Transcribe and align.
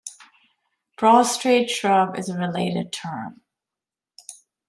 Prostrate 0.97 1.69
shrub 1.69 2.17
is 2.17 2.27
a 2.27 2.35
related 2.35 2.91
term. 2.91 3.41